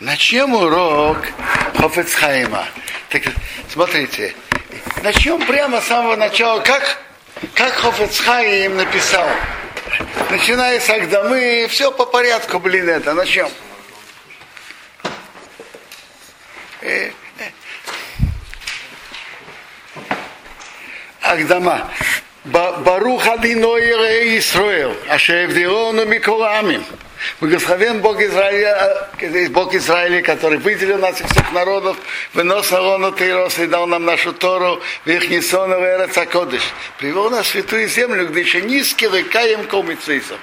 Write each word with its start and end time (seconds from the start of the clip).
Начнем 0.00 0.54
урок 0.54 1.18
Хофецхайма. 1.76 2.64
Так, 3.08 3.22
смотрите, 3.68 4.32
начнем 5.02 5.44
прямо 5.44 5.80
с 5.80 5.86
самого 5.86 6.14
начала, 6.14 6.60
как, 6.60 7.02
как 7.54 7.72
Хофецхайм 7.72 8.76
написал. 8.76 9.26
Начиная 10.30 10.78
с 10.78 10.88
Агдамы, 10.88 11.66
все 11.68 11.90
по 11.90 12.06
порядку, 12.06 12.60
блин, 12.60 12.88
это, 12.88 13.12
начнем. 13.12 13.48
Э, 16.80 17.10
э. 17.10 17.10
Агдама. 21.22 21.90
Барух 22.44 23.26
Адиной 23.26 24.38
Исраил, 24.38 24.94
Ашевдиону 25.08 26.06
Миколамим. 26.06 26.84
Благословен 27.40 28.00
Бог 28.00 28.20
Израиля, 28.20 29.08
здесь 29.20 29.48
Бог 29.48 29.74
Израиля, 29.74 30.22
который 30.22 30.58
выделил 30.58 30.98
нас 30.98 31.20
из 31.20 31.30
всех 31.30 31.52
народов, 31.52 31.96
вынос 32.34 32.72
Арону 32.72 33.12
Тейрос 33.12 33.58
и 33.58 33.66
дал 33.66 33.86
нам 33.86 34.04
нашу 34.04 34.32
Тору, 34.32 34.80
Вехнисона 35.04 35.74
Вереца 35.74 36.26
Кодыш. 36.26 36.62
Привел 36.98 37.30
нас 37.30 37.46
в 37.46 37.50
святую 37.50 37.88
землю, 37.88 38.28
где 38.28 38.40
еще 38.40 38.62
низкий 38.62 39.08
рыкаем 39.08 39.66
комицейсов, 39.66 40.38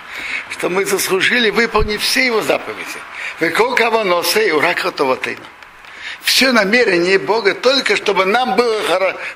что 0.50 0.70
мы 0.70 0.86
заслужили 0.86 1.50
выполнить 1.50 2.02
все 2.02 2.26
его 2.26 2.42
заповеди. 2.42 3.00
Векол 3.40 3.76
кого 3.76 4.04
носы 4.04 4.48
и 4.48 4.52
уракотова 4.52 5.18
Все 6.22 6.52
намерение 6.52 7.20
Бога 7.20 7.54
только, 7.54 7.96
чтобы 7.96 8.26
нам 8.26 8.56
было 8.56 8.82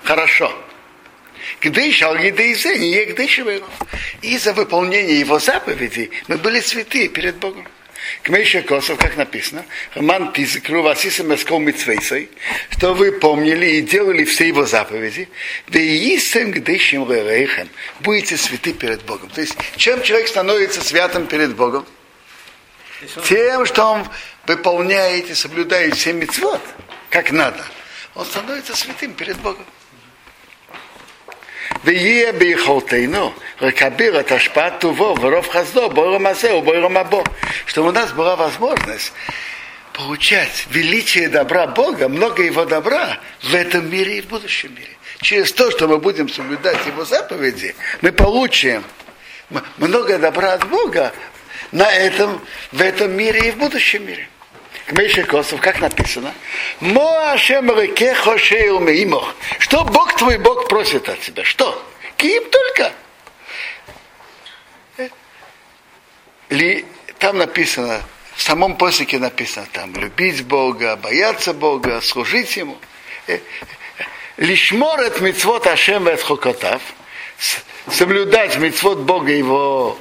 хорошо. 0.03 0.53
Гдыш, 1.61 2.01
а 2.03 2.13
гдыше, 2.15 2.77
не 2.77 3.05
гдышевый. 3.05 3.63
И 4.21 4.37
за 4.37 4.53
выполнение 4.53 5.19
его 5.19 5.39
заповедей 5.39 6.11
мы 6.27 6.37
были 6.37 6.59
святые 6.59 7.09
перед 7.09 7.35
Богом. 7.37 7.67
Кмейша 8.23 8.61
Косов, 8.61 8.97
как 8.97 9.17
написано, 9.17 9.65
Роман 9.93 10.31
Пизикру, 10.31 10.81
Васиса 10.81 11.23
Мескол 11.23 11.59
Митсвейсой, 11.59 12.29
что 12.71 12.93
вы 12.93 13.11
помнили 13.11 13.77
и 13.77 13.81
делали 13.81 14.23
все 14.23 14.47
его 14.47 14.65
заповеди, 14.65 15.29
да 15.67 15.79
и 15.79 16.15
истым 16.15 16.51
гдышим 16.51 17.09
рейхем, 17.11 17.69
будете 17.99 18.37
святы 18.37 18.73
перед 18.73 19.03
Богом. 19.03 19.29
То 19.29 19.41
есть, 19.41 19.55
чем 19.77 20.01
человек 20.01 20.27
становится 20.27 20.81
святым 20.81 21.27
перед 21.27 21.55
Богом? 21.55 21.85
Тем, 23.25 23.65
что 23.65 23.83
он 23.85 24.07
выполняет 24.45 25.29
и 25.29 25.33
соблюдает 25.35 25.95
все 25.95 26.13
мецвод, 26.13 26.61
как 27.09 27.31
надо. 27.31 27.63
Он 28.15 28.25
становится 28.25 28.75
святым 28.75 29.13
перед 29.13 29.37
Богом. 29.37 29.65
ויהיה 31.84 32.32
ביכולתנו 32.32 33.32
לקבל 33.60 34.20
את 34.20 34.32
השפעת 34.32 34.80
טובו 34.80 35.14
ורוב 35.20 35.48
חסדו 35.48 35.88
בעולם 35.88 36.26
הזה 36.26 36.54
ובעולם 36.54 36.96
הבא. 36.96 37.22
Что 37.66 37.84
у 37.84 37.92
нас 37.92 38.12
была 38.12 38.36
возможность 38.36 39.12
получать 39.94 40.66
величие 40.70 41.28
добра 41.28 41.66
Бога, 41.66 42.08
много 42.08 42.42
Его 42.42 42.64
добра 42.64 43.18
в 43.42 43.54
этом 43.54 43.90
мире 43.90 44.18
и 44.18 44.20
в 44.20 44.26
будущем 44.26 44.74
мире. 44.74 44.90
Через 45.20 45.52
то, 45.52 45.70
что 45.70 45.88
мы 45.88 45.98
будем 45.98 46.28
соблюдать 46.28 46.84
Его 46.86 47.04
заповеди, 47.04 47.74
мы 48.02 48.12
получим 48.12 48.84
много 49.78 50.18
добра 50.18 50.54
от 50.54 50.68
Бога 50.68 51.12
на 51.72 51.90
этом, 51.90 52.40
в 52.72 52.80
этом 52.80 53.12
мире 53.16 53.48
и 53.48 53.50
в 53.52 53.56
будущем 53.56 54.06
мире. 54.06 54.28
Мейши 54.90 55.22
Косов, 55.22 55.60
как 55.60 55.80
написано, 55.80 56.34
Моашем 56.80 57.70
Рекехошейл 57.70 58.80
Меимох. 58.80 59.34
Что 59.69 59.83
Бог 59.83 60.15
твой 60.15 60.39
Бог 60.39 60.67
просит 60.67 61.07
от 61.07 61.19
тебя? 61.19 61.43
Что? 61.43 61.79
Ким 62.17 62.43
только. 62.49 62.91
Ли, 66.49 66.83
там 67.19 67.37
написано, 67.37 68.01
в 68.33 68.41
самом 68.41 68.77
посике 68.77 69.19
написано 69.19 69.67
там, 69.71 69.93
любить 69.93 70.43
Бога, 70.43 70.95
бояться 70.95 71.53
Бога, 71.53 72.01
служить 72.01 72.57
Ему. 72.57 72.79
Лишмор 74.37 75.01
от 75.01 75.21
мицвод 75.21 75.67
Ашем 75.67 76.07
от 76.07 76.23
Хокотав, 76.23 76.81
соблюдать 77.91 78.57
мицвод 78.57 78.97
Бога 78.97 79.31
Его 79.31 79.99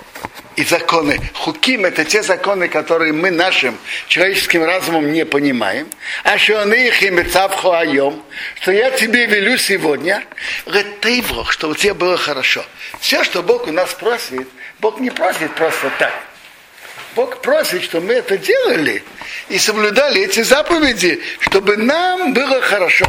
и 0.59 0.65
законы. 0.65 1.21
Хуким 1.35 1.85
это 1.85 2.05
те 2.05 2.21
законы, 2.21 2.67
которые 2.67 3.13
мы 3.13 3.31
нашим 3.31 3.79
человеческим 4.09 4.65
разумом 4.65 5.13
не 5.13 5.25
понимаем. 5.25 5.89
А 6.25 6.37
что 6.37 6.63
они 6.63 6.89
их 6.89 7.01
и 7.01 7.11
айом, 7.65 8.25
что 8.61 8.73
я 8.73 8.91
тебе 8.91 9.27
велю 9.27 9.57
сегодня, 9.57 10.25
ретейврох, 10.67 11.53
что 11.53 11.69
у 11.69 11.75
тебя 11.77 11.95
было 11.95 12.17
хорошо. 12.17 12.65
Все, 12.99 13.23
что 13.23 13.45
Бог 13.45 13.69
у 13.69 13.73
нас 13.73 13.95
просит, 13.95 14.49
Бог 14.81 14.99
не 14.99 15.11
просит 15.11 15.55
просто 15.55 15.93
так. 15.97 16.13
Бог 17.15 17.41
просит, 17.41 17.85
чтобы 17.85 18.09
мы 18.09 18.15
это 18.15 18.37
делали 18.37 19.05
и 19.49 19.59
соблюдали 19.59 20.23
эти 20.23 20.43
заповеди, 20.43 21.23
чтобы 21.39 21.77
нам 21.77 22.33
было 22.33 22.61
хорошо. 22.61 23.07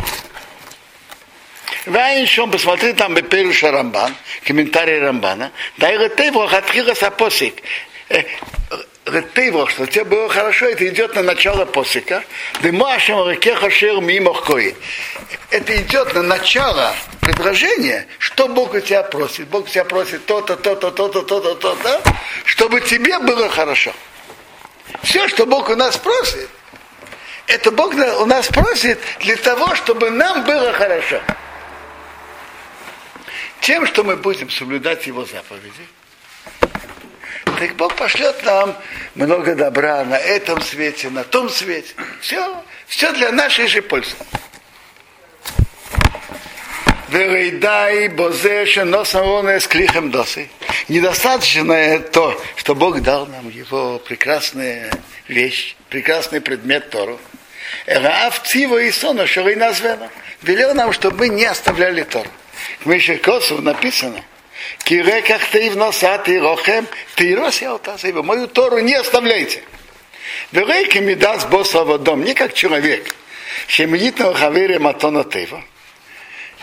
Вайншом, 1.85 2.51
посмотри 2.51 2.93
там 2.93 3.13
Беперуша 3.13 3.71
Рамбан, 3.71 4.13
комментарий 4.43 4.99
Рамбана, 4.99 5.51
дай 5.77 5.97
Ретейво 5.97 6.47
Хатхира 6.47 6.93
Сапосик. 6.93 7.55
Ретейво, 9.05 9.67
что 9.69 9.87
тебе 9.87 10.03
было 10.03 10.29
хорошо, 10.29 10.67
это 10.67 10.87
идет 10.87 11.15
на 11.15 11.23
начало 11.23 11.65
посика. 11.65 12.23
Дымашем 12.61 13.27
Рекеха 13.27 13.69
Шер 13.69 14.01
Мимохкой. 14.01 14.75
Это 15.51 15.75
идет 15.81 16.13
на 16.13 16.21
начало 16.21 16.93
предложения, 17.21 18.05
что 18.19 18.47
Бог 18.49 18.73
у 18.73 18.79
тебя 18.81 19.01
просит. 19.03 19.47
Бог 19.47 19.65
у 19.65 19.69
тебя 19.69 19.85
просит 19.85 20.25
то-то, 20.25 20.57
то-то, 20.57 20.91
то-то, 20.91 21.21
то-то, 21.21 21.55
то-то, 21.55 22.01
чтобы 22.43 22.81
тебе 22.81 23.17
было 23.19 23.49
хорошо. 23.49 23.93
Все, 25.03 25.27
что 25.29 25.45
Бог 25.45 25.69
у 25.69 25.75
нас 25.75 25.97
просит, 25.97 26.49
это 27.47 27.71
Бог 27.71 27.93
у 27.93 28.25
нас 28.25 28.47
просит 28.47 28.99
для 29.21 29.37
того, 29.37 29.73
чтобы 29.75 30.11
нам 30.11 30.43
было 30.43 30.73
хорошо 30.73 31.21
тем, 33.61 33.85
что 33.85 34.03
мы 34.03 34.15
будем 34.15 34.49
соблюдать 34.49 35.07
его 35.07 35.25
заповеди, 35.25 35.87
так 37.59 37.75
Бог 37.75 37.95
пошлет 37.95 38.43
нам 38.45 38.75
много 39.15 39.53
добра 39.53 40.05
на 40.05 40.17
этом 40.17 40.61
свете, 40.61 41.09
на 41.09 41.23
том 41.25 41.49
свете. 41.49 41.93
Все, 42.21 42.63
все 42.87 43.11
для 43.11 43.31
нашей 43.31 43.67
же 43.67 43.81
пользы. 43.81 44.15
Верейдай 47.09 48.07
бозеша 48.07 48.85
носароне 48.85 49.59
с 49.59 49.67
клихом 49.67 50.11
досы. 50.11 50.47
Недостаточно 50.87 51.99
то, 51.99 52.39
что 52.55 52.75
Бог 52.75 53.01
дал 53.01 53.25
нам 53.25 53.49
его 53.49 53.99
прекрасная 53.99 54.91
вещь, 55.27 55.75
прекрасный 55.89 56.39
предмет 56.39 56.89
Тору. 56.91 57.19
Раав 57.87 58.41
Цива 58.43 58.77
и 58.77 58.91
Сона 58.91 59.27
Шарей 59.27 59.55
названо. 59.55 60.09
Велел 60.43 60.73
нам, 60.75 60.93
чтобы 60.93 61.17
мы 61.17 61.29
не 61.29 61.45
оставляли 61.45 62.03
Тору. 62.03 62.29
В 62.81 62.87
Мишекосу 62.87 63.61
написано, 63.61 64.23
Киреках 64.83 65.41
ты 65.51 65.69
в 65.71 65.77
носа 65.77 66.17
ты 66.19 66.39
рохем, 66.39 66.87
ты 67.15 67.35
росил 67.35 67.81
Мою 68.23 68.47
Тору 68.47 68.79
не 68.79 68.95
оставляйте. 68.95 69.63
Верейки 70.51 70.99
ми 70.99 71.15
даст 71.15 71.49
босса 71.49 71.85
дом, 71.97 72.23
не 72.23 72.33
как 72.33 72.53
человек. 72.53 73.15
Шеминитного 73.67 74.33
хавере 74.33 74.79
матона 74.79 75.23
тева. 75.23 75.63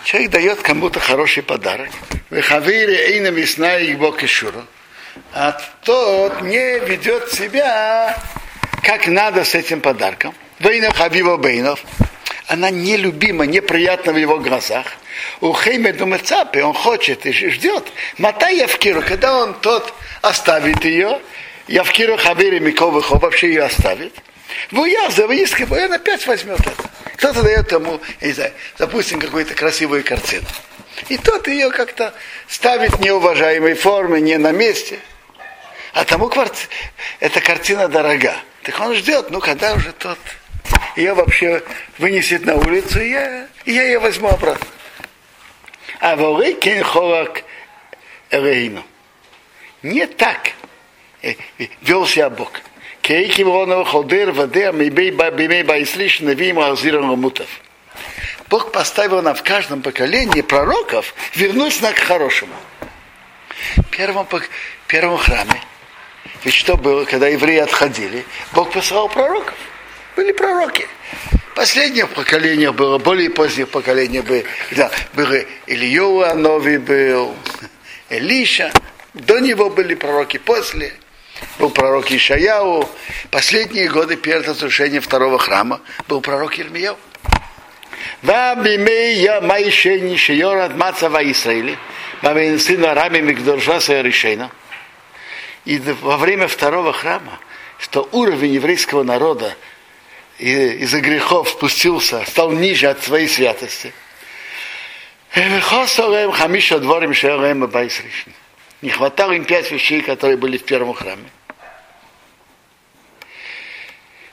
Человек 0.05 0.31
дает 0.31 0.61
кому-то 0.61 1.01
хороший 1.01 1.43
подарок. 1.43 1.91
В 2.31 2.41
хавере 2.43 3.15
эйна 3.15 3.29
весна 3.29 3.79
и 3.79 3.95
бокишура. 3.95 4.65
А 5.33 5.59
тот 5.83 6.43
не 6.43 6.79
ведет 6.81 7.33
себя 7.33 8.17
как 8.87 9.09
надо 9.09 9.45
с 9.45 9.55
этим 9.57 9.81
подарком. 9.81 10.33
Вейна 10.61 10.93
хавива 10.93 11.37
бейнов. 11.37 11.81
Она 12.47 12.71
нелюбима, 12.71 13.45
неприятна 13.45 14.13
в 14.13 14.17
его 14.17 14.39
глазах. 14.39 14.87
У 15.41 15.53
Хеймеду 15.53 16.07
Мецапе 16.07 16.63
он 16.63 16.75
хочет 16.75 17.27
и 17.27 17.33
ждет. 17.33 17.85
Матай 18.19 18.59
Явкиру, 18.59 19.03
когда 19.03 19.43
он 19.43 19.55
тот 19.55 19.93
оставит 20.23 20.85
ее, 20.85 21.21
Явкиру 21.67 22.17
Хавири 22.17 22.61
Миковыхо 22.61 23.19
вообще 23.19 23.49
ее 23.49 23.65
оставит. 23.65 24.15
Вуяза, 24.71 25.27
выискивает, 25.27 25.83
и 25.83 25.87
он 25.87 25.93
опять 25.93 26.27
возьмет 26.27 26.61
это. 26.61 26.91
Кто-то 27.17 27.43
дает 27.43 27.73
ему, 27.73 28.01
не 28.21 28.33
знаю, 28.33 28.53
допустим, 28.79 29.19
какую-то 29.19 29.55
красивую 29.55 30.05
картину. 30.05 30.47
И 31.09 31.19
тот 31.19 31.49
ее 31.49 31.71
как-то 31.71 32.15
ставит 32.47 32.93
в 32.93 33.01
неуважаемой 33.01 33.75
форме, 33.75 34.21
не 34.21 34.39
на 34.39 34.53
месте. 34.53 35.01
А 35.93 36.05
тому 36.05 36.29
кварти... 36.29 36.67
эта 37.19 37.41
картина 37.41 37.89
дорога. 37.89 38.35
Так 38.63 38.79
он 38.81 38.95
ждет, 38.95 39.31
ну 39.31 39.41
когда 39.41 39.75
уже 39.75 39.93
тот 39.93 40.19
ее 40.97 41.15
вообще 41.15 41.63
вынесет 41.99 42.45
на 42.45 42.57
улицу, 42.57 43.01
и 43.01 43.11
я, 43.11 43.47
я 43.67 43.83
ее 43.83 43.99
возьму 43.99 44.29
обратно. 44.29 44.67
А 46.01 46.17
ворейкен 46.17 46.83
хорак 46.83 47.45
рейну. 48.31 48.83
Не 49.83 50.07
так 50.07 50.53
вел 51.83 52.07
себя 52.07 52.31
Бог. 52.31 52.53
Кейки 53.03 53.43
воронова 53.43 53.85
холдер 53.85 54.33
вадер 54.33 54.73
мибей 54.73 55.11
бимей 55.11 55.63
байслиш 55.63 56.21
навим 56.21 56.59
разиран 56.59 57.07
мутов. 57.07 57.49
Бог 58.49 58.73
поставил 58.73 59.23
нам 59.23 59.35
в 59.35 59.43
каждом 59.43 59.83
поколении 59.83 60.41
пророков 60.41 61.15
вернуть 61.35 61.81
нас 61.83 61.95
к 61.95 61.99
хорошему. 61.99 62.55
В 63.77 63.85
первом, 63.85 64.27
первом 64.87 65.19
храме, 65.19 65.61
ведь 66.45 66.55
что 66.55 66.77
было, 66.77 67.05
когда 67.05 67.29
евреи 67.29 67.59
отходили, 67.59 68.25
Бог 68.53 68.73
посылал 68.73 69.09
пророков. 69.09 69.55
Были 70.17 70.33
пророки. 70.33 70.89
Последних 71.55 72.09
поколениях 72.09 72.75
было, 72.75 72.97
более 72.99 73.29
поздних 73.29 73.69
поколениях 73.69 74.25
было, 74.25 74.43
да, 74.73 74.91
были 75.13 75.47
Ильева 75.67 76.33
Нови 76.35 76.79
был, 76.79 77.35
Элиша. 78.09 78.73
До 79.13 79.39
него 79.39 79.71
были 79.71 79.95
пророки 79.95 80.39
после. 80.39 80.95
Был 81.59 81.71
пророк 81.71 82.11
Ишаяу. 82.11 82.89
Последние 83.31 83.89
годы 83.89 84.17
перед 84.17 84.49
разрушением 84.49 85.03
второго 85.03 85.39
храма 85.39 85.81
был 86.09 86.23
пророк 86.23 86.59
Ирмияу. 86.59 86.97
Вабимея 88.23 89.43
Майшени 89.43 90.17
Шиорат 90.17 90.77
Мацава 90.77 91.23
Исраили, 91.31 91.79
во 92.23 92.59
сына 92.59 92.95
Раби 92.95 93.21
Мигдоржаса 93.21 94.01
Решена. 94.01 94.51
И 95.67 95.79
во 95.79 96.17
время 96.17 96.49
второго 96.49 96.93
храма, 96.93 97.39
что 97.79 98.09
уровень 98.13 98.55
еврейского 98.55 99.03
народа 99.03 99.55
из-за 100.39 101.01
грехов 101.01 101.49
спустился, 101.49 102.25
стал 102.27 102.53
ниже 102.53 102.89
от 102.89 103.03
своей 103.03 103.29
святости. 103.29 103.93
Не 108.83 108.91
хватало 108.91 109.33
им 109.33 109.45
пять 109.45 109.71
вещей, 109.71 110.01
которые 110.01 110.37
были 110.37 110.59
в 110.59 110.65
первом 110.65 110.95
храме. 110.95 111.29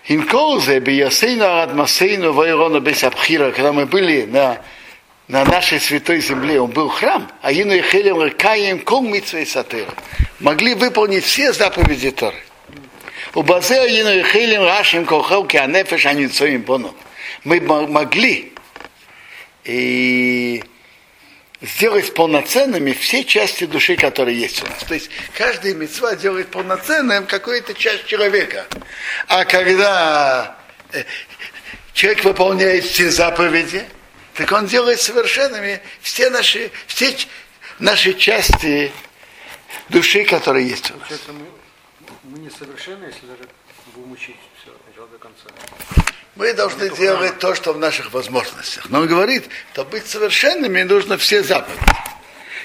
Инколзе 0.06 0.80
биясейну 0.80 1.46
арадмасейну 1.46 2.34
вайрону 2.34 2.82
бесабхира, 2.82 3.52
когда 3.52 3.72
мы 3.72 3.86
были 3.86 4.24
на, 4.24 4.62
на 5.30 5.46
нашей 5.46 5.80
святой 5.80 6.20
земле, 6.20 6.60
он 6.60 6.72
был 6.72 6.90
храм, 6.90 7.32
а 7.42 7.54
ину 7.54 7.74
и 7.74 7.82
хелем 7.82 8.30
каем 8.32 8.80
ком 8.80 9.12
митсвей 9.12 9.46
сатыра. 9.46 9.94
Могли 10.40 10.74
выполнить 10.74 11.24
все 11.24 11.54
заповеди 11.54 12.12
Торы. 12.12 12.36
Мы 17.44 17.60
могли 17.62 18.54
и 19.64 20.64
сделать 21.62 22.14
полноценными 22.14 22.92
все 22.92 23.24
части 23.24 23.66
души, 23.66 23.96
которые 23.96 24.40
есть 24.40 24.62
у 24.64 24.68
нас. 24.68 24.84
То 24.84 24.94
есть 24.94 25.10
каждая 25.36 25.74
мецва 25.74 26.16
делает 26.16 26.52
полноценным 26.52 27.26
какую-то 27.26 27.74
часть 27.74 28.06
человека. 28.06 28.68
А 29.28 29.46
когда 29.46 30.58
э, 30.92 31.04
человек 31.94 32.24
выполняет 32.26 32.84
все 32.84 33.10
заповеди, 33.10 33.84
так 34.36 34.52
он 34.52 34.66
делает 34.68 35.00
совершенными 35.02 35.80
все 36.02 36.30
наши, 36.30 36.70
все 36.88 37.16
наши 37.80 38.14
части 38.14 38.92
души, 39.90 40.26
которые 40.26 40.68
есть 40.68 40.92
у 40.92 40.98
нас. 40.98 41.10
Мы, 42.24 42.32
мы 42.32 42.40
несовершенны, 42.40 43.06
если 43.06 43.26
даже 43.26 43.44
будем 43.94 44.12
учить 44.12 44.36
все 44.62 44.72
до 45.08 45.18
конца. 45.18 45.46
Мы 46.36 46.54
должны 46.54 46.90
делать 46.96 47.40
то, 47.40 47.54
что 47.54 47.74
в 47.74 47.78
наших 47.78 48.12
возможностях. 48.12 48.90
Но 48.90 49.02
он 49.02 49.08
говорит, 49.08 49.46
что 49.74 49.86
быть 49.86 50.08
совершенными 50.08 50.82
нужно 50.84 51.18
все 51.18 51.44
заповеди. 51.44 51.80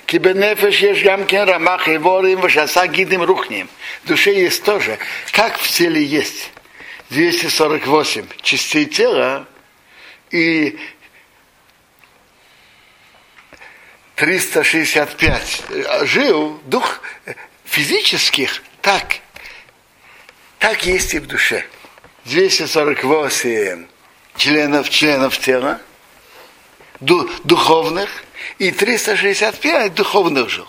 Кибенефеш 0.06 0.78
есть 0.78 1.02
гамкен 1.02 1.46
рамах 1.46 1.86
и 1.86 1.98
ворим 1.98 2.40
вашаса 2.40 2.86
гидим 2.86 3.22
рухнем. 3.22 3.68
В 4.04 4.08
душе 4.08 4.34
есть 4.34 4.64
тоже, 4.64 4.98
как 5.32 5.58
в 5.58 5.68
теле 5.68 6.02
есть 6.02 6.50
248 7.10 8.26
частей 8.40 8.86
тела 8.86 9.46
и 10.30 10.78
365 14.14 15.64
жил 16.04 16.58
дух 16.64 17.00
физических, 17.66 18.62
так, 18.80 19.16
так 20.58 20.84
есть 20.86 21.14
и 21.14 21.18
в 21.18 21.26
душе. 21.26 21.64
248 22.24 23.86
членов, 24.36 24.90
членов 24.90 25.38
тела, 25.38 25.80
духовных, 27.00 28.08
и 28.58 28.70
365 28.70 29.94
духовных 29.94 30.48
жил. 30.48 30.66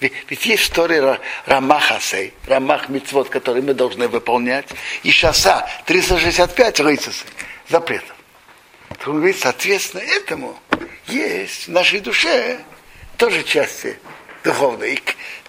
Ведь, 0.00 0.46
есть 0.46 0.64
в 0.64 0.72
Рамахасей, 1.46 2.32
Рамах 2.46 2.88
Мицвод, 2.88 3.28
который 3.28 3.62
мы 3.62 3.74
должны 3.74 4.06
выполнять, 4.06 4.66
и 5.02 5.10
Шаса 5.10 5.68
365 5.86 6.80
рыцарей, 6.80 7.16
запретов. 7.68 8.14
То 9.02 9.10
он 9.10 9.16
говорит, 9.16 9.38
соответственно 9.38 10.02
этому 10.02 10.58
есть 11.08 11.66
в 11.66 11.72
нашей 11.72 12.00
душе 12.00 12.60
тоже 13.16 13.42
части 13.42 13.98
духовные, 14.44 15.00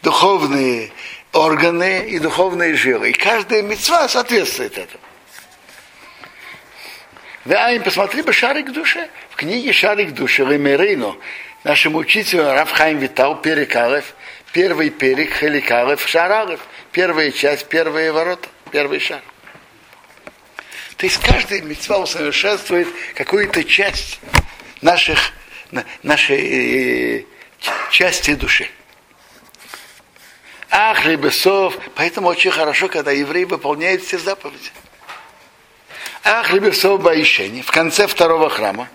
духовные 0.02 0.92
органы 1.34 2.08
и 2.08 2.20
духовные 2.20 2.76
жилы. 2.76 3.12
И 3.12 3.14
каждая 3.14 3.62
мецва 3.62 4.08
соответствует 4.08 4.78
этому. 4.78 5.04
Да, 7.46 7.72
посмотри 7.84 8.22
бы 8.22 8.34
шарик 8.34 8.72
душе. 8.72 9.10
В 9.32 9.36
книге 9.36 9.72
Шарик 9.74 10.14
души 10.14 10.44
Ремерейну 10.44 11.20
нашему 11.64 12.00
учителю 12.00 12.44
Рафхайм 12.44 13.00
Витал 13.00 13.42
Перекалев, 13.42 14.14
первый 14.52 14.90
перек 14.90 15.34
Хеликалев 15.34 16.06
Шаралев, 16.08 16.60
первая 16.92 17.32
часть, 17.32 17.68
первые 17.68 18.12
ворота, 18.12 18.50
первый 18.72 19.00
шар. 19.00 19.22
То 20.98 21.06
есть 21.06 21.18
каждая 21.22 21.62
мецва 21.62 22.00
усовершенствует 22.00 22.88
какую-то 23.16 23.64
часть 23.64 24.20
наших, 24.82 25.32
нашей 26.04 27.20
э, 27.20 27.24
части 27.90 28.36
души. 28.36 28.70
Ах, 30.82 31.06
Рибесов, 31.06 31.78
поэтому 31.96 32.30
очень 32.30 32.52
хорошо, 32.52 32.88
когда 32.88 33.12
еврей 33.12 33.44
выполняет 33.44 34.02
все 34.02 34.18
заповеди. 34.18 34.72
Ах, 36.24 36.54
Рибесов 36.54 37.02
Баишени, 37.02 37.62
в 37.62 37.70
конце 37.70 38.08
второго 38.08 38.50
храма, 38.50 38.88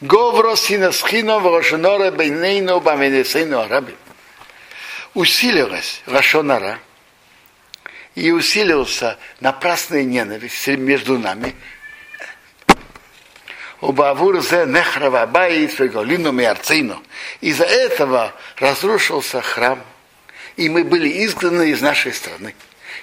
Говро 0.00 0.56
синасхино 0.56 1.38
врошенора 1.38 2.10
бейнейно 2.10 2.80
бамедесейно 2.80 3.64
араби. 3.64 3.94
Усилилась 5.12 6.00
Рашонара 6.06 6.78
и 8.14 8.32
усилился 8.32 9.18
напрасная 9.40 10.04
ненависть 10.04 10.66
между 10.68 11.18
нами. 11.18 11.54
Убавур 13.82 14.36
нехрава 14.36 15.26
баи 15.26 15.66
свеголину 15.66 16.32
миарцину. 16.32 17.02
Из-за 17.42 17.64
этого 17.64 18.32
разрушился 18.56 19.42
храм, 19.42 19.84
и 20.56 20.68
мы 20.68 20.84
были 20.84 21.24
изгнаны 21.24 21.70
из 21.70 21.80
нашей 21.80 22.12
страны. 22.12 22.54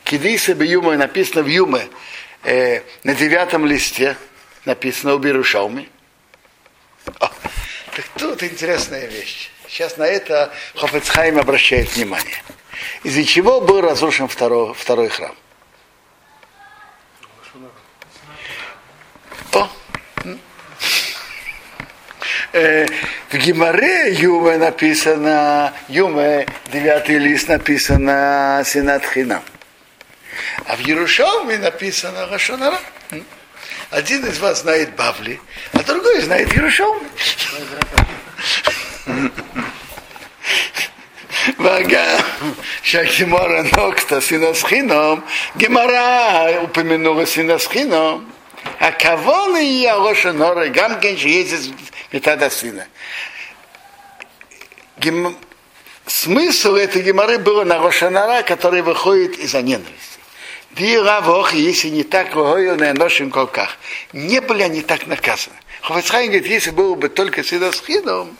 Кидиса 0.03 0.51
Юма 0.51 0.97
написано 0.97 1.44
в 1.44 1.47
Юме, 1.47 1.88
э, 2.44 2.81
на 3.03 3.13
девятом 3.15 3.65
листе 3.65 4.17
написано 4.65 5.15
у 5.15 5.17
Берушауми. 5.19 5.89
Так 7.95 8.05
тут 8.17 8.43
интересная 8.43 9.05
вещь. 9.05 9.51
Сейчас 9.67 9.98
на 9.98 10.03
это 10.03 10.53
Хофецхайм 10.75 11.38
обращает 11.38 11.95
внимание. 11.95 12.43
Из-за 13.03 13.24
чего 13.24 13.62
был 13.62 13.81
разрушен 13.81 14.27
второй, 14.27 14.74
второй 14.74 15.10
храм? 15.10 15.36
О, 19.53 19.69
э, 22.53 22.88
в 23.33 23.37
Гимаре 23.37 24.13
Юме 24.13 24.57
написано, 24.57 25.73
Юме, 25.87 26.45
девятый 26.71 27.17
лист 27.17 27.47
написано 27.47 28.61
Сенат 28.63 29.03
Хинам. 29.11 29.41
А 30.67 30.75
в 30.75 30.79
Ярушалме 30.81 31.57
написано 31.57 32.27
Рашонара. 32.27 32.79
Один 33.89 34.23
из 34.25 34.37
вас 34.37 34.61
знает 34.61 34.95
Бавли, 34.95 35.41
а 35.71 35.79
другой 35.79 36.21
знает 36.21 36.53
Ярушалме. 36.53 37.07
Вага, 41.57 42.19
Шахимора 42.83 43.63
Нокта 43.75 44.21
Синасхином, 44.21 45.25
Гемара 45.55 46.61
упомянула 46.61 47.25
Синасхином, 47.25 48.31
а 48.79 48.91
кого 48.91 49.57
я 49.57 49.97
Рошанора, 49.97 50.67
Есть 52.13 52.25
метада 52.25 52.50
сына. 52.50 52.88
Смысл 56.05 56.75
этой 56.75 57.01
геморы 57.01 57.39
было 57.39 57.63
на 57.63 57.79
Рошанара, 57.79 58.43
который 58.43 58.82
выходит 58.82 59.38
из-за 59.39 59.62
ненависти. 59.62 60.20
Виравох, 60.75 61.53
если 61.53 61.89
не 61.89 62.03
так, 62.03 62.36
на 62.36 62.93
ношим 62.93 63.32
колках. 63.32 63.77
Не 64.12 64.41
были 64.41 64.62
они 64.63 64.82
так 64.82 65.08
наказаны. 65.08 65.55
Хофицхайм 65.82 66.27
говорит, 66.27 66.48
если 66.48 66.70
было 66.72 66.96
бы 66.96 67.10
только 67.10 67.43
Сидасхидом, 67.43 68.38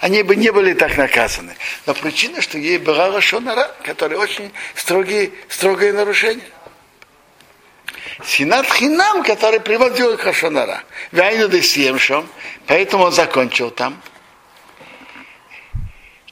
они 0.00 0.22
бы 0.22 0.36
не 0.36 0.50
были 0.52 0.74
так 0.74 0.96
наказаны. 0.96 1.54
Но 1.86 1.94
причина, 1.94 2.40
что 2.40 2.58
ей 2.58 2.78
была 2.78 3.10
Рашонара, 3.10 3.70
который 3.82 4.18
очень 4.18 4.52
строгие, 4.74 5.32
строгое 5.48 5.92
нарушение. 5.92 6.44
Синат 8.24 8.66
Хинам, 8.66 9.22
который 9.22 9.60
приводил 9.60 10.16
к 10.16 10.24
Рашонара. 10.24 10.82
Вайну 11.12 11.48
Десиемшом, 11.48 12.28
поэтому 12.66 13.04
он 13.04 13.12
закончил 13.12 13.70
там. 13.70 14.00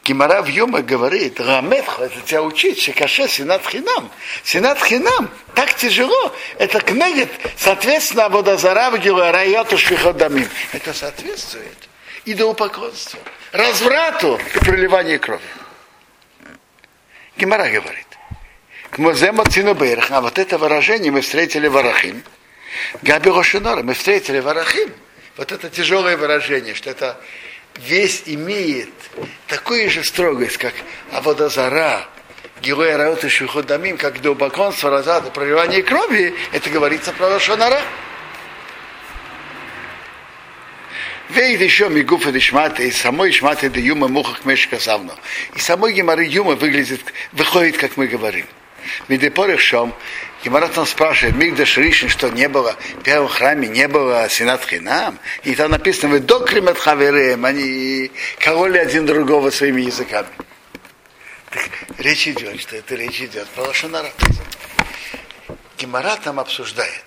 Гимара 0.04 0.40
в 0.40 0.46
Юма 0.46 0.80
говорит, 0.80 1.38
Раметха, 1.38 2.04
это 2.04 2.20
тебя 2.22 2.42
учить, 2.42 2.80
Шекаше 2.80 3.28
Синат 3.28 3.66
Хинам. 3.66 4.10
Синат 4.42 4.82
Хинам, 4.82 5.30
так 5.54 5.74
тяжело. 5.74 6.34
Это 6.58 6.80
кнегет, 6.80 7.30
соответственно, 7.58 8.30
Водозара 8.30 8.90
в 8.90 9.32
Райоту 9.32 9.76
Швиходамим. 9.76 10.48
Это 10.72 10.94
соответствует 10.94 11.88
идолопоклонству, 12.24 13.20
разврату 13.52 14.40
и 14.54 14.58
проливанию 14.58 15.20
крови. 15.20 15.42
Гимара 17.36 17.68
говорит. 17.70 18.07
К 18.98 19.00
Мозему 19.00 19.44
Цинубейрах, 19.44 20.10
а 20.10 20.20
вот 20.20 20.40
это 20.40 20.58
выражение 20.58 21.12
мы 21.12 21.20
встретили 21.20 21.68
в 21.68 21.76
Арахим. 21.76 22.24
Габи 23.02 23.30
Рошинора, 23.30 23.84
мы 23.84 23.94
встретили 23.94 24.40
в 24.40 24.48
Арахим. 24.48 24.92
Вот 25.36 25.52
это 25.52 25.70
тяжелое 25.70 26.16
выражение, 26.16 26.74
что 26.74 26.90
это 26.90 27.16
весь 27.76 28.24
имеет 28.26 28.90
такую 29.46 29.88
же 29.88 30.02
строгость, 30.02 30.56
как 30.56 30.74
Аводозара, 31.12 32.08
Гилуя 32.60 32.96
Раот 32.96 33.22
и 33.22 33.28
Шухудамим, 33.28 33.98
как 33.98 34.20
долбоконство, 34.20 34.90
разрада, 34.90 35.30
проливание 35.30 35.84
крови, 35.84 36.34
это 36.50 36.68
говорится 36.68 37.12
про 37.12 37.28
Рошонара. 37.28 37.80
Вейд 41.28 41.60
еще 41.60 41.88
мигуфа 41.88 42.32
дешмата, 42.32 42.82
и 42.82 42.90
самой 42.90 43.30
шмата 43.30 43.68
де 43.68 43.80
юма 43.80 44.08
мухах 44.08 44.44
мешка 44.44 44.80
савно. 44.80 45.14
И 45.54 45.60
самой 45.60 45.92
гемары 45.92 46.24
юма 46.24 46.56
выглядит, 46.56 47.14
выходит, 47.30 47.76
как 47.76 47.96
мы 47.96 48.08
говорим. 48.08 48.46
Медепорих 49.08 49.60
шом, 49.60 49.94
Гемарат 50.44 50.78
он 50.78 50.86
спрашивает, 50.86 51.36
Мигдаш 51.36 51.76
Ришин, 51.76 52.08
что 52.08 52.28
не 52.28 52.48
было, 52.48 52.76
в 52.98 53.02
первом 53.02 53.28
храме 53.28 53.68
не 53.68 53.88
было 53.88 54.28
Синат 54.28 54.64
Хинам, 54.64 55.18
и 55.42 55.54
там 55.54 55.70
написано, 55.70 56.12
вы 56.12 56.20
докримат 56.20 56.78
хавереем, 56.78 57.44
они 57.44 58.10
кололи 58.38 58.78
один 58.78 59.06
другого 59.06 59.50
своими 59.50 59.82
языками. 59.82 60.28
Так, 61.50 61.70
речь 61.98 62.28
идет, 62.28 62.60
что 62.60 62.76
это 62.76 62.94
речь 62.94 63.20
идет 63.20 63.48
про 63.48 63.62
Лошонара. 63.62 64.10
Гемара 65.78 66.16
там 66.22 66.38
обсуждает, 66.38 67.04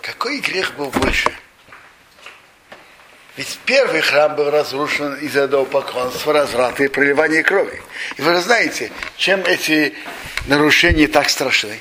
какой 0.00 0.38
грех 0.38 0.74
был 0.74 0.90
больше– 0.90 1.32
ведь 3.36 3.58
первый 3.64 4.00
храм 4.00 4.36
был 4.36 4.50
разрушен 4.50 5.14
из-за 5.16 5.48
поклонства, 5.48 6.32
разврата 6.32 6.84
и 6.84 6.88
проливания 6.88 7.42
крови. 7.42 7.82
И 8.16 8.22
вы 8.22 8.40
знаете, 8.40 8.92
чем 9.16 9.40
эти 9.40 9.94
нарушения 10.46 11.08
так 11.08 11.28
страшны? 11.28 11.80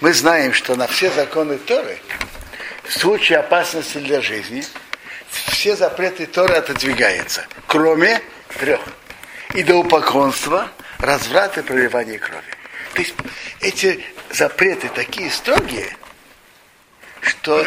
Мы 0.00 0.12
знаем, 0.12 0.52
что 0.52 0.74
на 0.74 0.88
все 0.88 1.10
законы 1.12 1.58
Торы, 1.58 1.96
в 2.82 2.92
случае 2.92 3.38
опасности 3.38 3.98
для 3.98 4.20
жизни, 4.20 4.64
все 5.30 5.76
запреты 5.76 6.26
Торы 6.26 6.56
отодвигаются, 6.56 7.46
кроме 7.68 8.20
трех. 8.58 8.80
Идолопоклонства, 9.54 10.70
разврата 10.98 11.60
и 11.60 11.62
проливания 11.62 12.18
крови. 12.18 12.42
То 12.94 13.00
есть 13.00 13.14
эти 13.60 14.04
запреты 14.30 14.88
такие 14.88 15.30
строгие, 15.30 15.96
что 17.20 17.64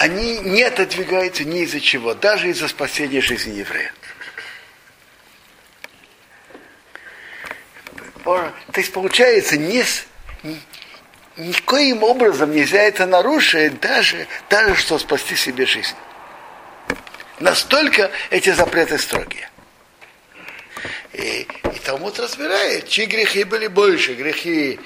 они 0.00 0.38
не 0.38 0.62
отодвигаются 0.62 1.44
ни 1.44 1.60
из-за 1.60 1.78
чего, 1.78 2.14
даже 2.14 2.48
из-за 2.48 2.68
спасения 2.68 3.20
жизни 3.20 3.58
еврея. 3.58 3.92
То 8.24 8.54
есть 8.76 8.94
получается, 8.94 9.58
не, 9.58 9.84
никоим 11.36 12.02
образом 12.02 12.50
нельзя 12.50 12.80
это 12.80 13.04
нарушить, 13.04 13.78
даже, 13.80 14.26
даже 14.48 14.74
что 14.76 14.98
спасти 14.98 15.36
себе 15.36 15.66
жизнь. 15.66 15.94
Настолько 17.38 18.10
эти 18.30 18.48
запреты 18.50 18.96
строгие. 18.96 19.50
И, 21.12 21.42
и 21.42 21.78
Талмуд 21.84 22.18
разбирает, 22.18 22.88
чьи 22.88 23.04
грехи 23.04 23.44
были 23.44 23.66
больше, 23.66 24.14
грехи 24.14 24.80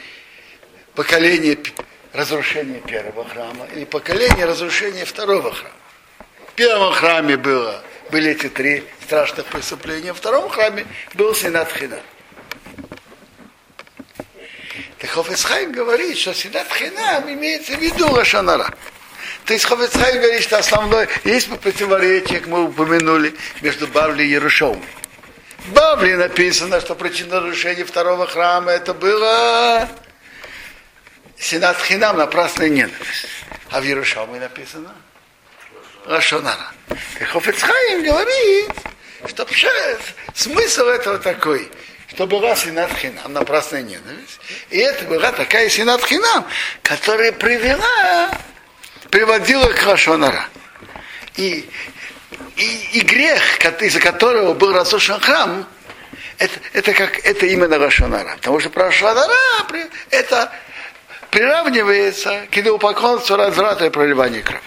поколения 0.97 1.57
разрушение 2.15 2.81
первого 2.81 3.29
храма 3.29 3.67
или 3.75 3.85
поколение 3.85 4.47
разрушения 4.47 5.05
второго 5.05 5.53
храма. 5.53 5.75
В 6.49 6.53
первом 6.55 6.93
храме 6.93 7.37
было, 7.37 7.83
были 8.11 8.31
эти 8.31 8.49
три 8.49 8.85
страшных 9.05 9.47
преступления, 9.47 10.13
во 10.13 10.15
втором 10.15 10.49
храме 10.49 10.87
был 11.15 11.35
Синат 11.35 11.73
Хина. 11.73 11.99
Так 14.99 15.11
Хофецхайм 15.11 15.73
говорит, 15.73 16.17
что 16.17 16.33
Синат 16.33 16.73
Хинам 16.73 17.31
имеется 17.33 17.73
в 17.73 17.81
виду 17.81 18.09
Лашанара. 18.09 18.73
То 19.45 19.53
есть 19.53 19.65
Хофецхайм 19.65 20.21
говорит, 20.23 20.43
что 20.43 20.59
основное, 20.59 21.09
есть 21.25 21.51
противоречие, 21.59 22.39
как 22.39 22.49
мы 22.49 22.65
упомянули, 22.65 23.35
между 23.61 23.89
Бавли 23.89 24.23
и 24.23 24.29
Ярушовым. 24.29 24.83
В 25.67 25.73
Бавле 25.73 26.17
написано, 26.17 26.81
что 26.81 26.95
причина 26.95 27.41
разрушения 27.41 27.85
второго 27.85 28.27
храма 28.27 28.71
это 28.71 28.95
было 28.95 29.89
Синат 31.39 31.79
Хинам 31.83 32.17
напрасная 32.17 32.69
ненависть. 32.69 33.27
А 33.71 33.81
в 33.81 33.85
Иерушалме 33.85 34.41
написано 34.41 34.95
Лашонара. 36.07 36.73
И 37.21 37.25
Хофецхайм 37.25 38.05
говорит, 38.05 38.71
что 39.27 39.47
смысл 40.35 40.85
этого 40.85 41.19
такой, 41.19 41.71
что 42.09 42.27
была 42.27 42.55
Синат 42.55 42.93
Хинам, 42.93 43.33
напрасная 43.33 43.83
ненависть. 43.83 44.41
И 44.71 44.79
это 44.79 45.05
была 45.05 45.33
такая 45.33 45.69
Синат 45.69 46.05
Хинам, 46.05 46.47
которая 46.83 47.33
привела, 47.33 48.31
приводила 49.11 49.67
к 49.69 49.85
Лашонара. 49.87 50.49
И, 51.37 51.69
и, 52.57 52.89
и 52.93 53.01
грех, 53.01 53.43
из-за 53.81 53.99
которого 53.99 54.55
был 54.55 54.73
разрушен 54.73 55.19
храм, 55.21 55.67
это, 56.39 56.55
это, 56.73 56.93
как, 56.93 57.19
это 57.25 57.47
именно 57.47 57.79
Рашонара. 57.79 58.37
Потому 58.37 58.61
что 58.61 58.71
про 58.71 58.87
Рашонара 58.87 59.33
это 60.11 60.53
приравнивается 61.35 62.47
к 62.49 62.57
идолопоклонству 62.57 63.37
разврата 63.37 63.87
и 63.87 63.91
проливания 63.91 64.41
крови. 64.41 64.63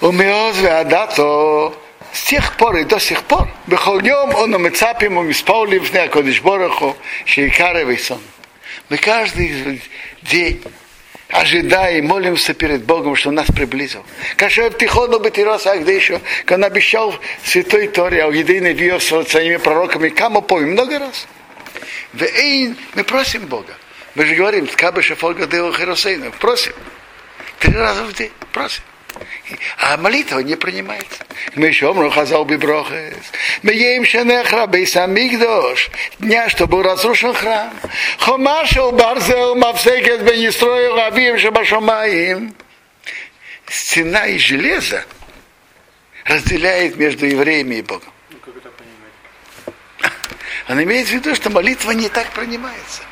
У 0.00 0.10
Меозве 0.10 0.72
Адато 0.72 1.72
с 2.12 2.24
тех 2.24 2.56
пор 2.56 2.78
и 2.78 2.84
до 2.84 2.98
сих 2.98 3.22
пор, 3.22 3.48
Бехолнем 3.68 4.34
он 4.34 4.54
умецапим 4.54 5.18
умиспаулим 5.18 5.84
в 5.84 5.92
Неакодиш 5.92 6.40
Бороху, 6.40 6.96
Шейкаревый 7.26 7.98
сон. 7.98 8.20
Мы 8.88 8.96
каждый 8.96 9.82
день 10.22 10.62
ожидаем, 11.28 12.06
молимся 12.06 12.54
перед 12.54 12.84
Богом, 12.84 13.14
что 13.14 13.28
он 13.28 13.36
нас 13.36 13.46
приблизил. 13.46 14.04
Кашев 14.36 14.76
Тихону 14.78 15.20
Бетирос 15.20 15.66
Агдейшу, 15.66 16.20
как 16.44 16.58
он 16.58 16.64
обещал 16.64 17.14
Святой 17.44 17.86
Торе, 17.86 18.24
а 18.24 18.28
единый 18.28 18.72
виос 18.72 19.04
с 19.04 19.28
своими 19.28 19.58
пророками, 19.58 20.08
кому 20.08 20.42
помню, 20.42 20.72
много 20.72 20.98
раз. 20.98 21.28
Мы 22.14 23.04
просим 23.04 23.46
Бога. 23.46 23.74
Мы 24.14 24.26
же 24.26 24.34
говорим, 24.34 24.66
Ткаба 24.66 25.02
Шафолга 25.02 25.46
Део 25.46 25.72
Херосейна. 25.72 26.30
Просим. 26.32 26.72
Три 27.58 27.74
раза 27.74 28.04
в 28.04 28.12
день. 28.12 28.32
Просим. 28.52 28.82
А 29.78 29.96
молитва 29.96 30.40
не 30.40 30.54
принимается. 30.54 31.24
Мы 31.54 31.68
еще 31.68 31.90
умрем 31.90 32.10
хазал 32.10 32.44
биброхес. 32.44 33.16
Мы 33.62 33.72
едем 33.72 34.04
шенехра 34.04 34.66
бейсамигдош. 34.66 35.90
Дня, 36.18 36.48
что 36.48 36.66
был 36.66 36.82
разрушен 36.82 37.34
храм. 37.34 37.72
Хомашел 38.18 38.92
барзел 38.92 39.54
мавсекет 39.54 40.22
бен 40.22 40.48
Исроил 40.48 40.98
авим 40.98 41.38
шабашомаим. 41.38 42.54
Стена 43.66 44.26
и 44.26 44.38
железо 44.38 45.04
разделяет 46.24 46.96
между 46.96 47.26
евреями 47.26 47.76
и 47.76 47.82
Богом. 47.82 48.12
Ну, 48.30 48.38
как 48.38 48.56
это 48.56 48.70
понимать? 48.70 49.74
Он 50.68 50.82
имеет 50.82 51.08
в 51.08 51.12
виду, 51.12 51.34
что 51.34 51.50
молитва 51.50 51.92
не 51.92 52.08
так 52.08 52.30
принимается. 52.32 53.02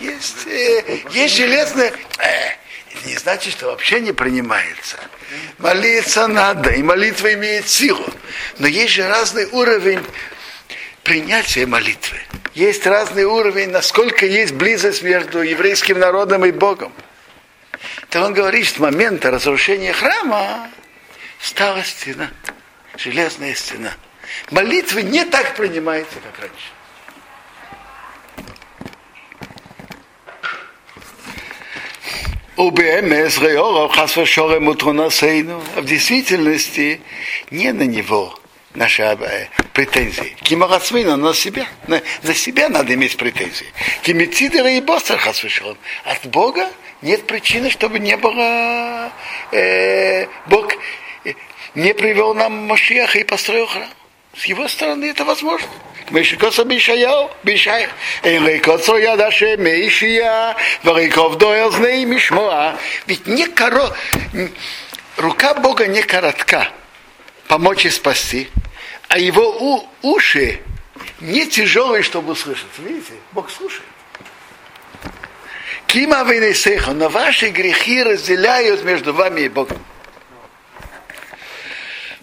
Есть, 0.00 0.46
э, 0.46 1.00
есть 1.10 1.36
железная... 1.36 1.92
Э, 2.18 2.60
не 3.04 3.16
значит, 3.16 3.52
что 3.52 3.66
вообще 3.66 4.00
не 4.00 4.12
принимается. 4.12 4.96
Молиться 5.58 6.26
надо, 6.26 6.70
и 6.70 6.82
молитва 6.82 7.32
имеет 7.34 7.68
силу. 7.68 8.04
Но 8.58 8.66
есть 8.66 8.94
же 8.94 9.06
разный 9.06 9.46
уровень 9.46 10.04
принятия 11.02 11.66
молитвы. 11.66 12.18
Есть 12.54 12.86
разный 12.86 13.24
уровень, 13.24 13.70
насколько 13.70 14.26
есть 14.26 14.54
близость 14.54 15.02
между 15.02 15.42
еврейским 15.42 15.98
народом 15.98 16.44
и 16.44 16.50
Богом. 16.50 16.92
То 18.08 18.24
он 18.24 18.34
говорит, 18.34 18.66
что 18.66 18.78
в 18.78 18.82
момент 18.82 19.24
разрушения 19.24 19.92
храма 19.92 20.68
стала 21.40 21.84
стена, 21.84 22.30
железная 22.96 23.54
стена. 23.54 23.92
Молитва 24.50 24.98
не 24.98 25.24
так 25.24 25.54
принимается, 25.56 26.16
как 26.20 26.40
раньше. 26.40 26.79
А 35.76 35.80
в 35.80 35.86
действительности 35.86 37.00
не 37.50 37.72
на 37.72 37.84
него 37.84 38.38
наши 38.74 39.02
претензии. 39.72 40.36
Кимарацмина 40.42 41.16
на 41.16 41.32
себя. 41.32 41.66
На, 41.86 42.02
на 42.22 42.34
себя 42.34 42.68
надо 42.68 42.92
иметь 42.92 43.16
претензии. 43.16 43.66
Кимицидера 44.02 44.70
и 44.70 44.82
Бостер 44.82 45.16
хасвешон. 45.16 45.78
От 46.04 46.26
Бога 46.26 46.68
нет 47.00 47.26
причины, 47.26 47.70
чтобы 47.70 47.98
не 47.98 48.18
было 48.18 49.10
э, 49.52 50.26
Бог. 50.44 50.70
не 51.74 51.94
привел 51.94 52.34
нам 52.34 52.52
Машеха 52.66 53.20
и 53.20 53.24
построил 53.24 53.68
храм. 53.68 53.88
С 54.36 54.44
его 54.44 54.68
стороны 54.68 55.06
это 55.06 55.24
возможно. 55.24 55.68
Мишикоса 56.10 56.64
Бишаяу, 56.64 57.30
Бишай, 57.44 57.88
Эйрейкоцо 58.22 58.98
Ядаше 58.98 59.56
Мейшия, 59.56 60.56
Вариков 60.82 61.38
Доэлзней 61.38 62.04
Мишмоа. 62.04 62.76
Ведь 63.06 63.26
не 63.26 63.46
коро... 63.46 63.94
рука 65.16 65.54
Бога 65.54 65.86
не 65.86 66.02
коротка 66.02 66.68
помочь 67.46 67.84
и 67.84 67.90
спасти, 67.90 68.48
а 69.08 69.18
его 69.18 69.56
у... 69.58 69.88
уши 70.02 70.60
не 71.20 71.46
тяжелые, 71.46 72.02
чтобы 72.02 72.32
услышать. 72.32 72.66
Видите, 72.78 73.14
Бог 73.32 73.50
слушает. 73.50 73.82
Кима 75.86 76.22
Вейнесеха, 76.22 76.92
но 76.92 77.08
ваши 77.08 77.48
грехи 77.48 78.02
разделяют 78.02 78.84
между 78.84 79.12
вами 79.12 79.42
и 79.42 79.48
Богом. 79.48 79.84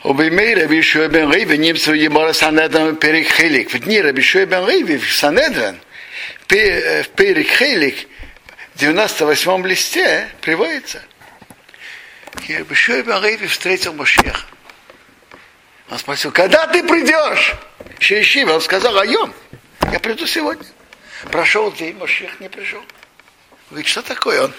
Убеймей 0.07 0.55
Раби 0.55 0.81
Шуэ 0.81 1.09
бен 1.09 1.29
Рейви 1.29 1.57
немцев 1.57 1.93
Емора 1.93 2.31
Санедрин 2.31 2.95
Перехелик. 2.95 3.73
В 3.73 3.79
дни 3.79 3.99
Раби 3.99 4.21
Шуэ 4.21 4.45
бен 4.45 4.65
Рейви 4.65 4.95
в 4.95 5.13
Санедрин 5.13 5.81
в 6.47 7.09
Перехелик 7.09 8.07
в 8.73 8.81
98-м 8.81 9.65
листе 9.65 10.29
приводится. 10.39 11.03
И 12.47 12.55
Раби 12.55 12.73
Шуэ 12.73 13.01
бен 13.01 13.21
Рейви 13.21 13.47
встретил 13.47 13.91
Машеха. 13.91 14.45
Он 15.89 15.99
спросил, 15.99 16.31
когда 16.31 16.67
ты 16.67 16.83
придешь? 16.83 17.55
Еще 17.99 18.45
он 18.45 18.61
сказал, 18.61 18.97
айом, 18.99 19.33
я 19.91 19.99
приду 19.99 20.25
сегодня. 20.25 20.65
Прошел 21.33 21.69
день, 21.73 21.97
Машех 21.97 22.39
не 22.39 22.47
пришел. 22.47 22.81
Говорит, 23.69 23.87
что 23.87 24.01
такое? 24.01 24.43
Он, 24.43 24.53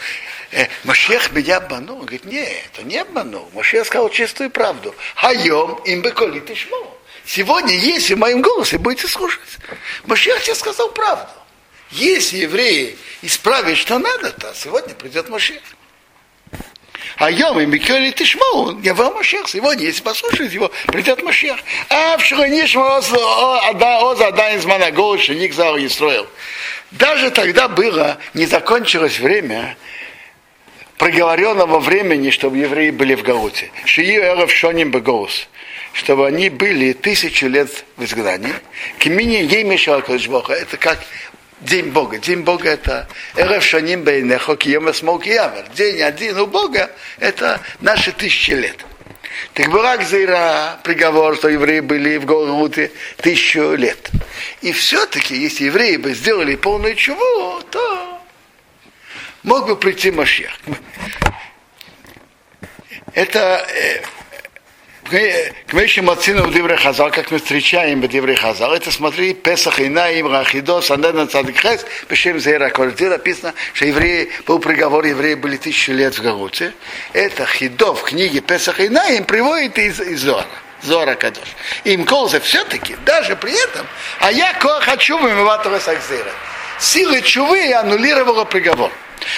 э, 0.53 0.67
Машех 0.85 1.33
меня 1.33 1.59
обманул. 1.59 2.00
Он 2.00 2.03
говорит, 2.03 2.25
нет, 2.25 2.71
это 2.73 2.83
не 2.83 2.99
обманул. 2.99 3.49
Машех 3.55 3.87
сказал 3.87 4.11
чистую 4.11 4.50
правду. 4.50 4.95
Хайом 5.15 5.77
им 5.85 6.03
бы 6.03 6.11
коли 6.11 6.41
ты 6.41 6.55
шмо. 6.55 6.95
Сегодня, 7.25 7.75
если 7.75 8.15
в 8.15 8.19
моем 8.19 8.43
голосе 8.43 8.79
будете 8.79 9.07
слушать, 9.07 9.59
Машех 10.05 10.43
тебе 10.43 10.55
сказал 10.55 10.91
правду. 10.91 11.31
Если 11.91 12.38
евреи 12.38 12.99
исправят, 13.23 13.79
что 13.79 13.99
надо, 13.99 14.31
то 14.33 14.53
сегодня 14.55 14.95
придет 14.95 15.29
Машех. 15.29 15.62
А 17.17 17.31
Йом 17.31 17.59
и 17.61 17.67
Микели 17.67 18.11
Тишмоу, 18.11 18.81
я 18.81 18.95
вам 18.95 19.15
Машех, 19.15 19.49
сегодня, 19.49 19.87
если 19.87 20.03
послушать 20.03 20.53
его, 20.53 20.71
придет 20.87 21.23
Машех. 21.23 21.59
А 21.88 22.17
в 22.17 22.25
Шуханишма 22.25 22.99
Оза 22.99 24.29
Адайн 24.29 24.59
из 24.59 24.65
Манагол, 24.65 25.19
Шеник 25.19 25.53
Зал 25.53 25.77
не 25.79 25.88
строил. 25.88 26.29
Даже 26.90 27.30
тогда 27.30 27.68
было, 27.68 28.18
не 28.35 28.47
закончилось 28.47 29.18
время, 29.18 29.76
проговоренного 30.97 31.80
времени, 31.80 32.30
чтобы 32.30 32.59
евреи 32.59 32.90
были 32.90 33.14
в 33.14 33.23
Гауте. 33.23 33.71
Эров 34.16 34.50
Шоним 34.50 34.90
Бегоус 34.90 35.49
чтобы 35.92 36.28
они 36.28 36.49
были 36.49 36.92
тысячу 36.92 37.49
лет 37.49 37.85
в 37.97 38.04
изгнании. 38.04 38.52
Кимини 38.99 39.42
Еймишал 39.42 40.00
Бога. 40.28 40.54
Это 40.54 40.76
как 40.76 41.00
День 41.61 41.87
Бога. 41.87 42.18
День 42.18 42.42
Бога 42.42 42.68
это 42.68 43.09
Эрев 43.35 43.64
Шаним 43.64 44.04
Бейнехо 44.04 44.57
Киема 44.57 44.92
Смол 44.92 45.18
Киявер. 45.18 45.64
День 45.75 46.02
один 46.02 46.38
у 46.38 46.47
Бога 46.47 46.90
это 47.18 47.61
наши 47.80 48.12
тысячи 48.12 48.52
лет. 48.52 48.76
Так 49.55 49.71
Бурак 49.71 50.03
Зира 50.03 50.79
приговор, 50.85 51.37
что 51.37 51.49
евреи 51.49 51.81
были 51.81 52.17
в 52.17 52.25
Голгуте 52.25 52.91
тысячу 53.17 53.75
лет. 53.75 54.11
И 54.61 54.73
все-таки, 54.73 55.37
если 55.37 55.65
евреи 55.65 55.97
бы 55.97 56.15
сделали 56.15 56.55
полную 56.57 56.95
чуву, 56.95 57.63
то 57.71 58.21
мог 59.43 59.67
бы 59.67 59.77
прийти 59.77 60.11
Машех. 60.11 60.59
Это 63.15 63.67
к 65.09 65.73
Мейши 65.73 66.03
Мацину 66.03 66.45
в 66.45 66.53
Дивре 66.53 66.77
Хазал, 66.77 67.11
как 67.11 67.31
мы 67.31 67.38
встречаем 67.38 68.00
в 68.00 68.09
Дивре 68.09 68.37
Хазал, 68.37 68.75
это 68.75 68.91
смотри, 68.91 69.33
Песах 69.33 69.81
и 69.81 69.88
Наим, 69.88 70.31
Рахидо, 70.31 70.81
Санедна 70.83 71.27
Цадикхес, 71.27 71.85
Пешем 72.09 72.38
Зейра 72.38 72.69
Где 72.71 73.09
написано, 73.09 73.55
что 73.73 73.87
евреи, 73.87 74.31
был 74.47 74.59
приговор, 74.59 75.05
евреи 75.05 75.35
были 75.35 75.57
тысячу 75.57 75.93
лет 75.93 76.19
в 76.19 76.23
Галуте. 76.23 76.75
Это 77.12 77.47
Хидо 77.47 77.95
в 77.95 78.03
книге 78.03 78.41
Песах 78.41 78.81
и 78.81 78.88
Наим 78.88 79.25
приводит 79.25 79.79
из, 79.79 80.01
из 80.01 80.21
Зора. 80.21 80.47
Зора 80.83 81.14
Кадош. 81.14 81.49
Им 81.85 82.05
колзе 82.05 82.38
все-таки, 82.40 82.97
даже 83.05 83.35
при 83.35 83.53
этом, 83.53 83.87
а 84.21 84.31
я 84.31 84.53
кого 84.55 84.81
хочу 84.81 85.18
вымыватого 85.18 85.79
сакзира. 85.81 86.31
Силы 86.79 87.23
чувы 87.23 87.73
аннулировала 87.73 88.44
приговор. 88.44 88.92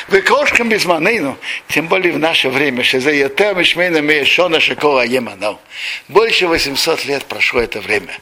Вы 0.08 0.22
кошкам 0.22 0.68
без 0.68 0.84
манейну, 0.84 1.38
тем 1.68 1.88
более 1.88 2.12
в 2.12 2.18
наше 2.18 2.48
время, 2.48 2.82
что 2.82 3.00
за 3.00 3.10
Ятем 3.12 3.60
Ишмейна 3.60 3.98
Мешона 3.98 4.60
Шакова 4.60 5.02
Еманау. 5.02 5.60
Больше 6.08 6.46
800 6.46 7.04
лет 7.04 7.24
прошло 7.26 7.60
это 7.60 7.80
время. 7.80 8.12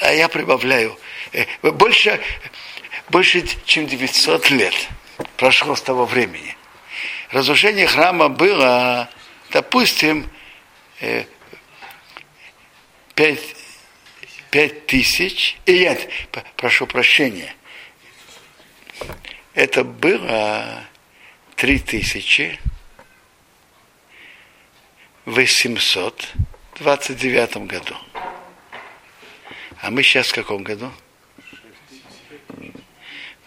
А 0.00 0.12
я 0.12 0.28
прибавляю, 0.28 0.98
э, 1.32 1.44
больше, 1.62 2.20
больше 3.08 3.44
чем 3.64 3.86
900 3.86 4.50
лет 4.50 4.74
прошло 5.36 5.74
с 5.74 5.82
того 5.82 6.06
времени. 6.06 6.56
Разрушение 7.30 7.86
храма 7.86 8.28
было, 8.28 9.08
допустим, 9.50 10.28
5, 11.00 11.28
э, 13.16 13.36
5 14.50 14.86
тысяч, 14.86 15.56
и 15.66 15.78
нет, 15.78 16.08
прошу 16.56 16.86
прощения, 16.86 17.54
это 19.54 19.84
было 19.84 20.84
три 21.56 21.78
тысячи 21.78 22.58
восемьсот 25.24 26.32
двадцать 26.78 27.18
девятом 27.18 27.66
году. 27.66 27.94
А 29.80 29.90
мы 29.90 30.02
сейчас 30.02 30.28
в 30.28 30.34
каком 30.34 30.62
году? 30.62 30.90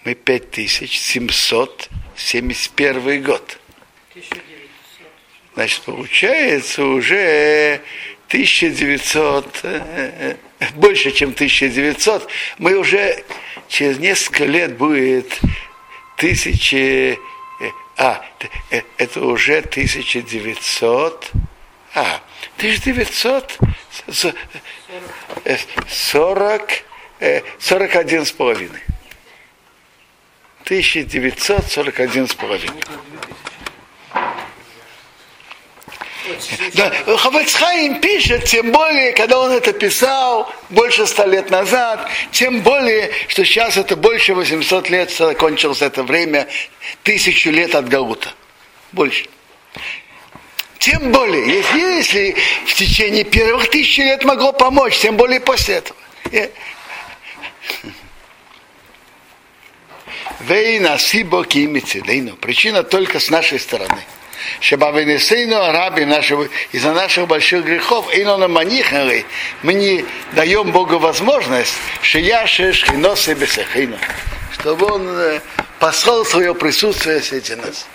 Мы 0.03 0.15
пять 0.15 0.51
тысяч 0.51 0.99
семьсот 0.99 1.89
семьдесят 2.15 2.73
первый 2.73 3.19
год. 3.19 3.59
Значит, 5.55 5.81
получается 5.83 6.83
уже 6.83 7.81
1900, 8.27 9.59
э, 9.63 10.35
э, 10.59 10.65
больше, 10.75 11.11
чем 11.11 11.31
1900. 11.31 12.27
Мы 12.57 12.75
уже 12.75 13.23
через 13.69 13.97
несколько 13.99 14.45
лет 14.45 14.77
будет 14.77 15.39
тысячи 16.17 17.17
а, 17.97 18.25
э, 18.71 18.81
это 18.97 19.21
уже 19.21 19.61
1900. 19.61 21.31
А, 21.93 22.21
1900 22.57 23.57
40, 25.87 26.83
41 27.59 28.25
с 28.25 28.31
половиной. 28.31 28.81
1941 30.65 32.27
с 32.27 32.33
половиной. 32.33 32.81
Да, 36.73 36.91
Хавецхайм 37.17 38.01
пишет, 38.01 38.45
тем 38.45 38.71
более, 38.71 39.13
когда 39.13 39.39
он 39.39 39.51
это 39.51 39.73
писал 39.73 40.51
больше 40.69 41.05
ста 41.05 41.25
лет 41.25 41.49
назад, 41.49 42.09
тем 42.31 42.61
более, 42.61 43.11
что 43.27 43.43
сейчас 43.45 43.77
это 43.77 43.95
больше 43.95 44.33
800 44.33 44.89
лет 44.89 45.11
закончилось 45.11 45.81
это 45.81 46.03
время, 46.03 46.47
тысячу 47.03 47.51
лет 47.51 47.75
от 47.75 47.87
Гаута. 47.87 48.33
Больше. 48.91 49.25
Тем 50.79 51.11
более, 51.11 51.47
если, 51.47 51.79
если 51.79 52.35
в 52.65 52.73
течение 52.75 53.23
первых 53.23 53.69
тысячи 53.69 54.01
лет 54.01 54.23
могло 54.23 54.51
помочь, 54.53 54.99
тем 54.99 55.17
более 55.17 55.39
после 55.39 55.75
этого. 55.75 55.97
Вейна 60.41 60.97
сибо 60.99 61.43
Причина 62.35 62.83
только 62.83 63.19
с 63.19 63.29
нашей 63.29 63.59
стороны. 63.59 64.03
Шабавенесейну 64.59 65.61
араби 65.61 66.03
нашего, 66.03 66.47
из-за 66.71 66.93
наших 66.93 67.27
больших 67.27 67.65
грехов, 67.65 68.13
и 68.13 68.23
на 68.23 68.47
манихали, 68.47 69.25
мы 69.63 69.73
не 69.73 70.05
даем 70.33 70.71
Богу 70.71 70.99
возможность, 70.99 71.75
что 72.01 72.19
я 72.19 72.47
шешхиносы 72.47 73.33
бесахину, 73.33 73.97
чтобы 74.53 74.85
Он 74.87 75.07
э, 75.07 75.41
послал 75.79 76.25
свое 76.25 76.53
присутствие 76.55 77.21
среди 77.21 77.55
нас. 77.55 77.85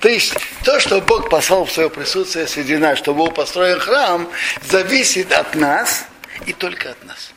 То 0.00 0.08
есть 0.08 0.34
то, 0.64 0.78
что 0.80 1.00
Бог 1.00 1.30
послал 1.30 1.64
в 1.64 1.72
свое 1.72 1.88
присутствие 1.88 2.46
среди 2.46 2.76
нас, 2.76 2.98
чтобы 2.98 3.20
был 3.20 3.30
построен 3.30 3.78
храм, 3.78 4.28
зависит 4.62 5.32
от 5.32 5.54
нас 5.54 6.06
и 6.46 6.52
только 6.52 6.90
от 6.90 7.04
нас. 7.04 7.32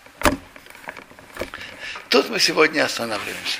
Тут 2.09 2.29
мы 2.29 2.39
сегодня 2.39 2.85
останавливаемся. 2.85 3.59